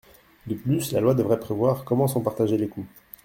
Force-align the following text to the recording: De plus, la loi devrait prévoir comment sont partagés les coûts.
De 0.47 0.55
plus, 0.55 0.93
la 0.93 0.99
loi 0.99 1.13
devrait 1.13 1.39
prévoir 1.39 1.83
comment 1.85 2.07
sont 2.07 2.21
partagés 2.21 2.57
les 2.57 2.67
coûts. 2.67 2.87